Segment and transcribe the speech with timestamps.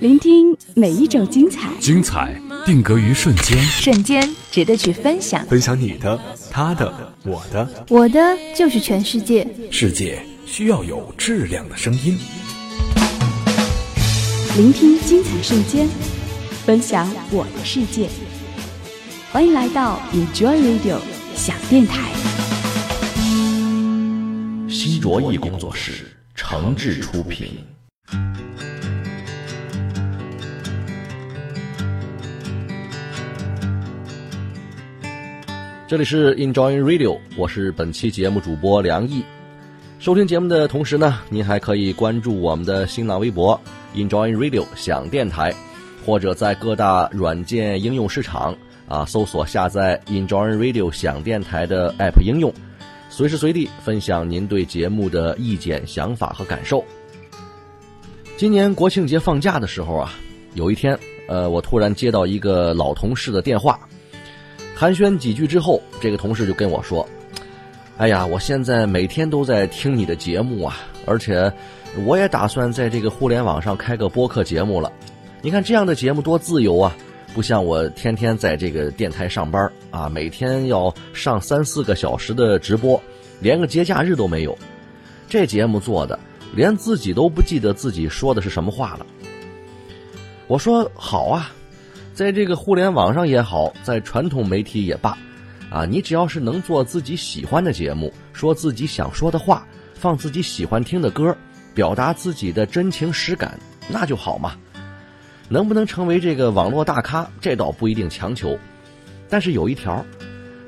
[0.00, 2.34] 聆听每一种精彩，精彩
[2.66, 5.46] 定格于瞬间，瞬间值得去分享。
[5.46, 6.18] 分享你的、
[6.50, 6.92] 他的、
[7.24, 9.46] 我的，我的就是全世界。
[9.70, 12.18] 世界需要有质量的声音。
[14.56, 15.86] 聆听精彩瞬间，
[16.66, 18.08] 分享我的世界。
[19.30, 20.98] 欢迎来到 Enjoy Radio
[21.36, 22.10] 小电台。
[24.68, 27.46] 新卓艺工作室诚挚出品。
[35.86, 39.22] 这里是 Enjoy Radio，我是本期节目主播梁毅。
[40.00, 43.58] 收听节目的同时呢，您还可以关注我们的新浪微博
[43.94, 45.54] Enjoy Radio 想电台，
[46.04, 48.56] 或者在各大软件应用市场
[48.88, 52.52] 啊搜索下载 Enjoy Radio 想电台的 App 应用，
[53.16, 56.84] 随时随地分享您对节目的意见、想法和感受。
[58.36, 60.14] 今年国庆节放假的时候啊，
[60.54, 63.78] 有一天，呃，我突然接到一个老同事的电话。
[64.74, 67.08] 寒暄几句之后，这个同事就跟我说
[67.98, 71.52] ：“哎呀，我现在每天都在听你的节目啊，而且
[72.04, 74.92] 我也打算在这个互联网上开个播客节目了。
[75.40, 76.96] 你看这样的节目多自由啊，
[77.32, 83.00] 不像我天天在这个电台上班啊，每天要上三四个小时的直播，
[83.38, 84.58] 连个节假日都没有。
[85.28, 86.18] 这节目做的，
[86.52, 89.06] 连自己都不记得自己说的是什么话了。”
[90.48, 91.52] 我说：“好啊。”
[92.12, 95.16] 在这个互联网上也好，在传统媒体也罢，
[95.70, 99.64] 啊，你只要是能做自己喜欢的节目，说自己想说的话，
[99.94, 101.36] 放自己喜欢听的歌，
[101.72, 104.56] 表达自己的真情实感，那就好嘛。
[105.48, 108.58] 能不能成为这个网络大咖，这倒不一定强求。
[109.28, 110.04] 但是有一条，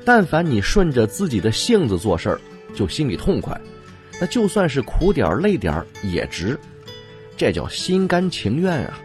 [0.03, 2.41] 但凡你顺着自己的性子做事儿，
[2.73, 3.59] 就心里痛快，
[4.19, 6.57] 那就算是苦点儿累点儿也值。
[7.35, 8.99] 这叫心甘情愿啊。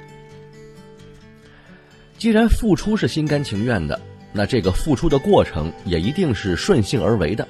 [2.18, 4.00] 既然付出是心甘情愿的，
[4.32, 7.46] 那这个付出的过程也一定是顺性而为的。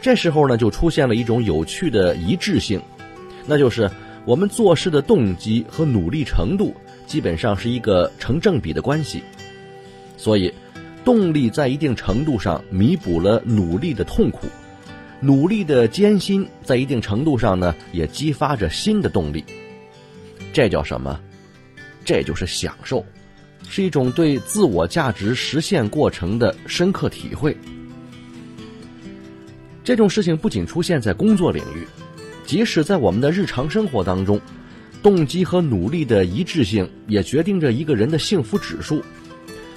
[0.00, 2.80] 这时候呢，就出现了一种有趣的一致性，
[3.46, 3.90] 那就是
[4.24, 6.74] 我们做事的动机和努力程度
[7.06, 9.22] 基本上是一个成正比的关系。
[10.16, 10.52] 所以，
[11.04, 14.46] 动力在一定程度上弥补了努力的痛苦，
[15.20, 19.44] 努力的艰辛在一定程度上呢，也激发着新的动力。
[20.52, 21.20] 这叫什么？
[22.04, 23.04] 这就是享受。
[23.68, 27.56] 是一种对自我价值实现过程的深刻体会。
[29.82, 31.86] 这种事情不仅出现在工作领域，
[32.44, 34.38] 即使在我们的日常生活当中，
[35.02, 39.02] 动机和努力的一致性也决定着一个人的幸福指数。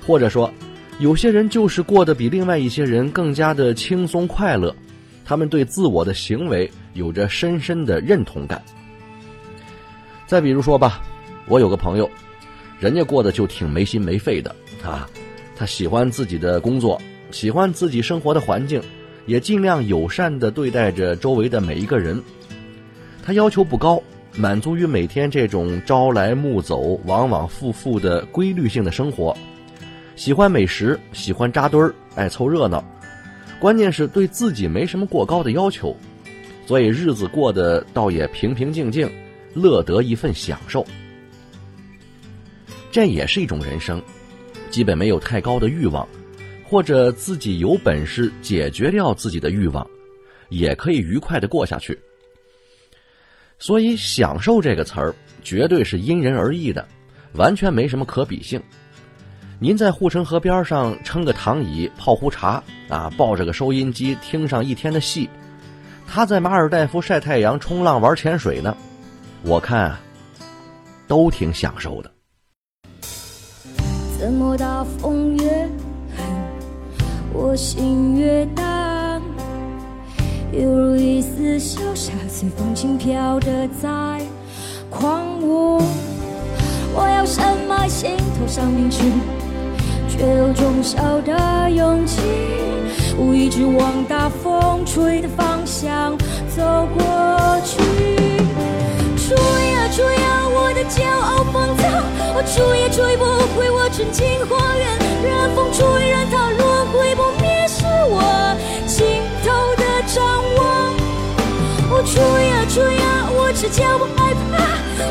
[0.06, 0.54] 或者说，
[0.98, 4.74] 有些人就是过得比另外一些人更加的轻松快乐，
[5.26, 8.64] 他们对自我的行为有着深深的认同感。
[10.26, 11.02] 再比如说吧，
[11.48, 12.10] 我有个朋友。
[12.80, 15.10] 人家过得就挺没心没肺的啊，
[15.56, 17.02] 他喜欢自己的工作，
[17.32, 18.82] 喜欢自己生活的环境，
[19.26, 22.22] 也尽量友善的对待着周围的每一个人。
[23.24, 24.02] 他要求不高，
[24.38, 29.36] 满足于每天这种朝来暮走、往往复复的规律性的生活。
[30.16, 32.84] 喜欢美食，喜欢扎堆儿，爱凑热闹。
[33.60, 35.96] 关键是对自己没什么过高的要求，
[36.66, 39.12] 所以日子过得倒也平平静静，
[39.54, 40.86] 乐得一份享受。
[42.92, 44.02] 这也是一种人生，
[44.72, 46.08] 基本没有太高的欲望，
[46.64, 49.86] 或者自己有本事解决掉自己的欲望，
[50.48, 51.98] 也可以愉快的过下去。
[53.60, 56.88] 所以“享受”这个词儿绝对是因人而异的，
[57.34, 58.62] 完全没什么可比性。
[59.58, 65.30] 您在护城河边上撑个躺椅泡壶茶啊，抱着个收音机听上一天的戏，
[66.06, 68.76] 他在马尔代夫晒太阳、冲浪、玩潜水呢，
[69.44, 70.00] 我看啊，
[71.08, 72.12] 都挺享受的。
[74.20, 75.50] 怎么大风越
[76.18, 76.26] 狠，
[77.32, 79.22] 我心越淡，
[80.52, 84.22] 犹如一丝小沙随风轻飘的在
[84.90, 85.82] 狂舞。
[86.98, 89.12] 我要深埋心头上铭去，
[90.18, 92.22] 却有种小的勇气，
[93.18, 96.18] 无意直往大风吹的方向
[96.56, 97.78] 走过去。
[99.18, 101.86] 吹呀吹呀，我的骄傲放纵，
[102.34, 103.26] 我吹也吹不
[103.60, 104.88] 回我纯净花园。
[105.22, 108.56] 任风吹，任它轮回不灭，是我
[108.88, 110.24] 尽头的张
[110.56, 110.94] 望。
[111.92, 114.64] 我吹呀吹呀，我只叫不害怕。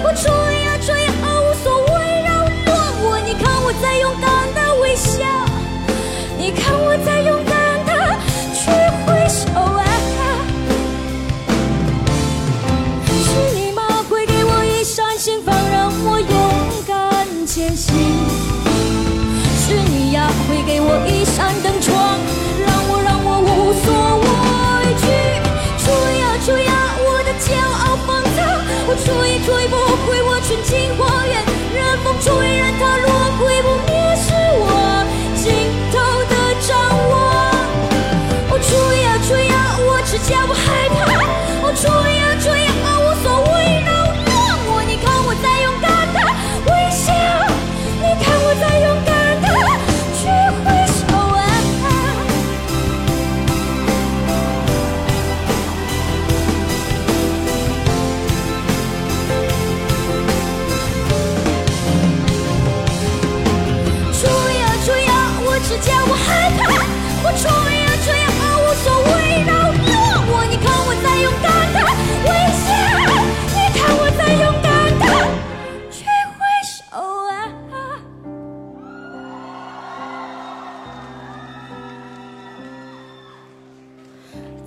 [0.02, 0.30] 我吹
[0.64, 0.73] 呀
[29.44, 29.83] 追追不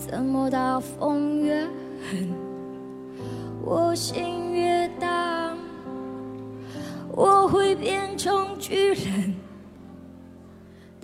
[0.09, 1.65] 怎么大风越
[2.09, 2.33] 狠，
[3.61, 5.57] 我心越荡？
[7.11, 9.35] 我会变成巨人，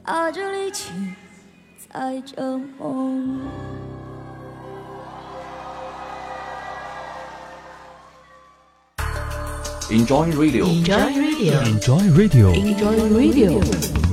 [0.04, 0.92] 打着力气
[1.92, 3.42] 载着梦。
[9.90, 14.13] Enjoy Radio，Enjoy Radio，Enjoy Radio，Enjoy Radio。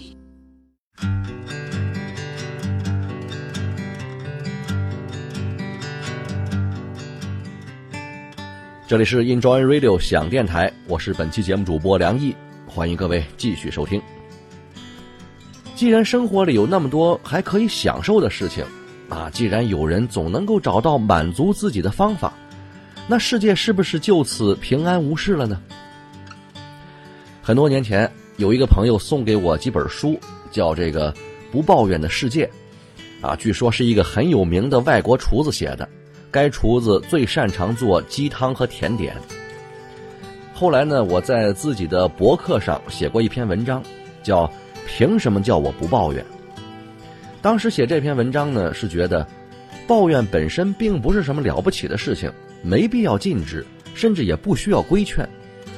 [8.91, 12.35] 这里是 Enjoy Radio 响电台，我是本期节目主播梁毅，
[12.67, 14.01] 欢迎各位继续收听。
[15.75, 18.65] 既然生活里有那么多还可以享受的事情，
[19.07, 22.33] 啊，既然有人总能够找到满足自己的方法，
[23.07, 25.61] 那世界是不是就此平安无事了呢？
[27.41, 30.19] 很多年前，有一个朋友送给我几本书，
[30.51, 31.13] 叫这个
[31.49, 32.45] 《不抱怨的世界》，
[33.25, 35.87] 啊，据说是一个很有名的外国厨子写的。
[36.31, 39.15] 该厨子最擅长做鸡汤和甜点。
[40.53, 43.83] 后来呢，我在自己的博客上写过一篇文章，
[44.23, 44.47] 叫
[44.87, 46.23] 《凭什么叫我不抱怨》。
[47.41, 49.27] 当时写这篇文章呢，是觉得
[49.87, 52.31] 抱怨本身并不是什么了不起的事情，
[52.61, 55.27] 没必要禁止，甚至也不需要规劝。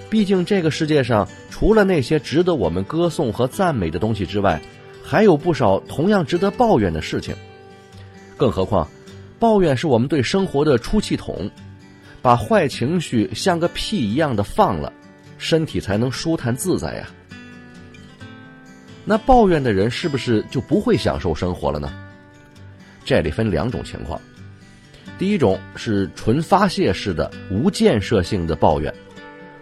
[0.09, 4.61] 毕竟这个世界上，除了那些值得我们歌颂和赞美的东西之外，
[5.01, 7.33] 还有不少同样值得抱怨的事情。
[8.35, 8.87] 更何况，
[9.43, 11.51] 抱怨是我们对生活的出气筒，
[12.21, 14.93] 把坏情绪像个屁一样的放了，
[15.37, 17.09] 身体才能舒坦自在呀。
[19.03, 21.91] 那抱怨的人是不是就不会享受生活了呢？
[23.03, 24.17] 这里分两种情况，
[25.19, 28.95] 第一种是纯发泄式的无建设性的抱怨，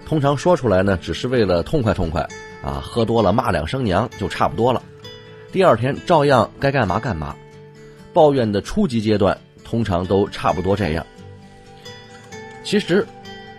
[0.06, 2.22] 通常说出来呢，只是为了痛快痛快
[2.62, 4.84] 啊，喝多了骂两声娘就差不多了，
[5.52, 7.36] 第二天照样该干嘛干嘛。
[8.14, 9.36] 抱怨的初级阶段。
[9.72, 11.06] 通常都差不多这样。
[12.62, 13.08] 其实，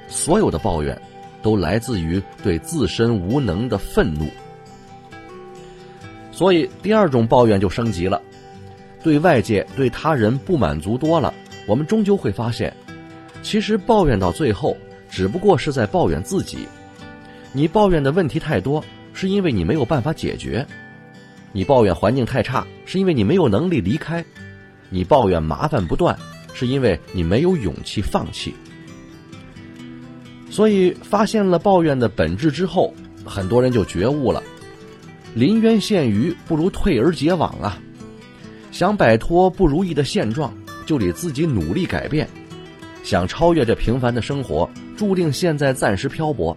[0.09, 1.01] 所有的抱怨
[1.43, 4.29] 都来自于对自身无能的愤怒。
[6.31, 8.21] 所以，第二种抱怨就升级了，
[9.03, 11.33] 对外界、对他人不满足多了，
[11.67, 12.77] 我们终究会发现，
[13.43, 14.77] 其实抱怨到最后，
[15.09, 16.69] 只不过是在抱怨自己。
[17.53, 20.63] 你抱怨的问题太多，是因为你没有办法解决；
[21.53, 24.23] 你抱怨环境太差，是因为你没有能力离开。
[24.93, 26.17] 你抱怨麻烦不断，
[26.53, 28.55] 是因为你没有勇气放弃。
[30.51, 32.93] 所以，发现了抱怨的本质之后，
[33.25, 34.43] 很多人就觉悟了：
[35.35, 37.79] 临渊羡鱼，不如退而结网啊！
[38.71, 40.53] 想摆脱不如意的现状，
[40.85, 42.27] 就得自己努力改变；
[43.03, 46.55] 想超越这平凡的生活，注定现在暂时漂泊。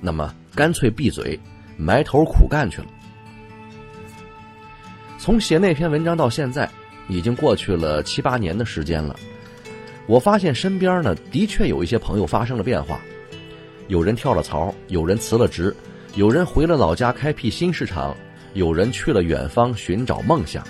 [0.00, 1.38] 那么，干脆闭嘴，
[1.76, 2.86] 埋头苦干去了。
[5.18, 6.68] 从写那篇文章到现在。
[7.08, 9.14] 已经过去了七八年的时间了，
[10.06, 13.00] 我发现身边呢的确有一些朋友发生了变化，
[13.88, 15.74] 有人跳了槽，有人辞了职，
[16.14, 18.16] 有人回了老家开辟新市场，
[18.54, 20.64] 有人去了远方寻找梦想。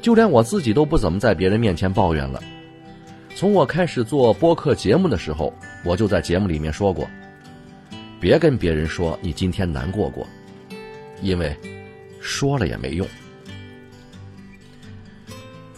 [0.00, 2.42] 就连我自己都不怎么在别人面前抱怨了。
[3.34, 5.54] 从我开始做播客节目的时候，
[5.84, 7.08] 我就在节目里面说过，
[8.20, 10.26] 别跟别人说你今天难过过，
[11.22, 11.56] 因为
[12.20, 13.06] 说了也没用。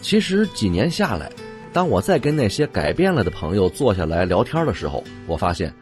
[0.05, 1.31] 其实几年下来，
[1.73, 5.73] 当我再跟那些改变了的朋友坐下来聊天的时候，我发现，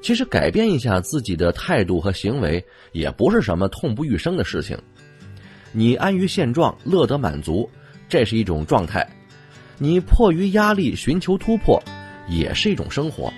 [0.00, 4.78] 其实改变一下自己的态度和行为，也不是什么痛不欲生的事情。
[5.72, 7.68] 你安于现状，乐得满足，
[8.08, 9.06] 这是一种状态；
[9.76, 11.78] 你迫于压力寻求突破，
[12.30, 13.30] 也是一种生活。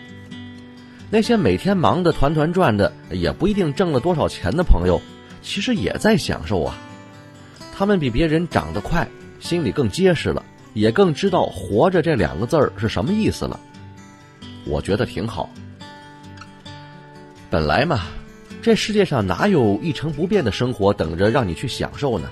[1.11, 5.03] 那些每天忙得团团转的，也不一定挣了多少钱的朋友，
[5.43, 6.79] 其实也在享受啊。
[7.75, 9.05] 他们比别人长得快，
[9.43, 13.59] 心里更结实了，也更知道“活着”这两个字儿是什么意思了。
[14.65, 15.51] 我觉得挺好。
[17.51, 18.03] 本来嘛，
[18.63, 22.31] 这世界上哪有一成不变的生活等着让你去享受呢？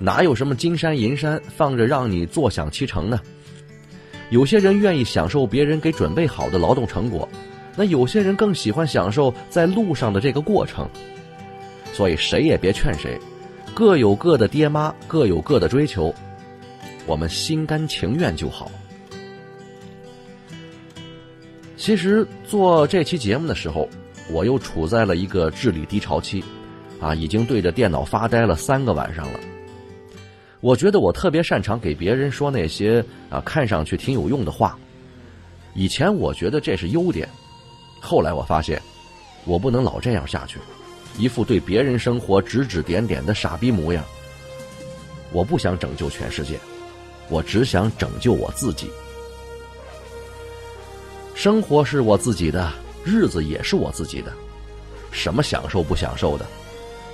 [0.00, 3.20] 哪有什么金山银山放着让你坐享其成呢？
[4.30, 7.28] 有些人愿意享受别人给准备好的劳动成果。
[7.76, 10.88] 那有些人更喜欢享受在路上的这个过程，
[11.92, 13.18] 所以谁也别劝谁，
[13.74, 16.14] 各有各的爹妈，各有各的追求，
[17.06, 18.70] 我们心甘情愿就好。
[21.76, 23.88] 其实做这期节目的时候，
[24.30, 26.44] 我又处在了一个智力低潮期，
[27.00, 29.40] 啊，已经对着电脑发呆了三个晚上了。
[30.60, 34.78] 我觉得我特别擅长给别人说那些啊看上去挺有用的话，
[35.74, 37.28] 以前我觉得这是优点。
[38.00, 38.80] 后来我发现，
[39.44, 40.60] 我不能老这样下去，
[41.18, 44.04] 一副对别人生活指指点点的傻逼模样。
[45.32, 46.60] 我不想拯救全世界，
[47.28, 48.90] 我只想拯救我自己。
[51.34, 52.72] 生活是我自己的，
[53.04, 54.32] 日子也是我自己的，
[55.10, 56.46] 什么享受不享受的，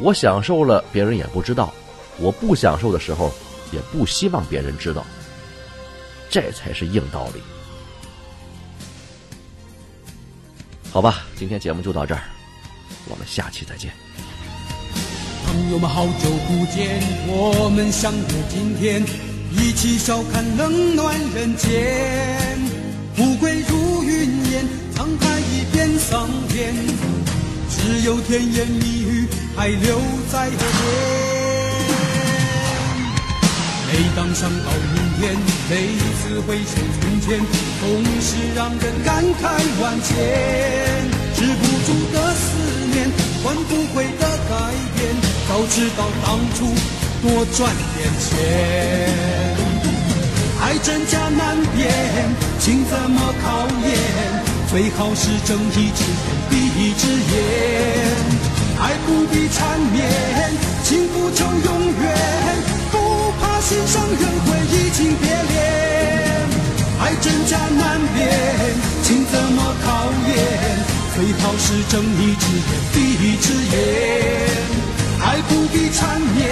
[0.00, 1.72] 我享受了别人也不知道，
[2.18, 3.32] 我不享受的时候
[3.72, 5.04] 也不希望别人知道，
[6.28, 7.40] 这才是硬道理。
[10.90, 12.22] 好吧，今天节目就到这儿，
[13.08, 13.92] 我们下期再见。
[15.46, 19.02] 朋友们，好久不见，我们相约今天，
[19.60, 22.58] 一起笑看冷暖人间。
[23.16, 24.10] 富贵如云
[24.50, 26.72] 烟，沧海一变桑田，
[27.68, 30.00] 只有甜言蜜语还留
[30.30, 30.58] 在耳边。
[33.90, 35.36] 每当想到明天，
[35.68, 35.72] 每
[36.20, 37.40] 次回首从前，
[37.80, 37.88] 总
[38.20, 39.42] 是让人感慨
[39.82, 40.08] 万千。
[41.34, 42.46] 止不住的思
[42.92, 43.10] 念，
[43.42, 44.54] 换不回的改
[44.94, 44.98] 变，
[45.48, 46.58] 早知道当初
[47.22, 48.26] 多赚点钱。
[50.60, 51.90] 爱真假难辨，
[52.58, 53.88] 情怎么考验？
[54.70, 57.34] 最好是睁一只眼闭一只眼。
[58.80, 59.96] 爱不必缠绵，
[60.84, 62.02] 情不求永远。
[62.92, 65.58] 不怕心上人会移情别恋，
[67.00, 68.18] 爱真假难辨，
[69.02, 69.86] 情怎么考
[70.28, 70.36] 验？
[71.16, 73.76] 最好是睁一只眼闭一只眼，
[75.20, 76.46] 爱不必缠绵，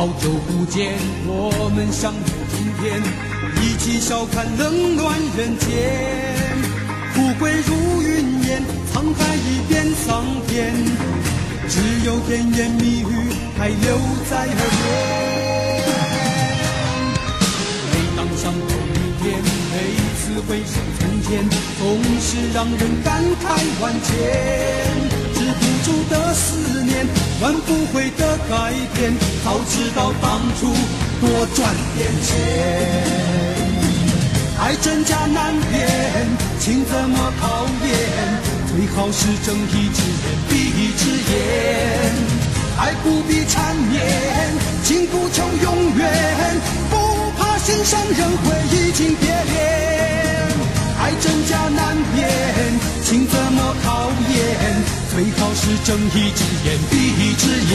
[0.00, 2.18] 好久不见，我们相约
[2.56, 3.02] 今天，
[3.60, 5.68] 一起笑看冷暖人间。
[7.12, 8.62] 富贵如云烟，
[8.94, 10.72] 沧海一变桑田，
[11.68, 13.12] 只有甜言蜜语
[13.58, 15.84] 还留在耳边。
[17.92, 19.36] 每当想到明天，
[19.68, 19.76] 每
[20.16, 21.44] 次回首从前，
[21.78, 23.44] 总是让人感慨
[23.82, 25.19] 万千。
[25.60, 27.06] 止不住的思念，
[27.40, 29.12] 换不回的改变。
[29.44, 30.72] 早知道当初
[31.20, 32.28] 多赚点钱。
[34.58, 35.80] 爱真假难辨，
[36.58, 37.92] 情怎么考验？
[38.68, 41.02] 最好是睁一只眼闭一只
[41.32, 41.32] 眼。
[42.78, 44.00] 爱不必缠绵，
[44.84, 46.08] 情不求永远，
[46.90, 46.96] 不
[47.38, 50.48] 怕心上人会移情别恋。
[51.02, 52.20] 爱真假难辨，
[53.10, 54.40] 情怎么考验？
[55.10, 57.44] 最好是睁一只眼闭一只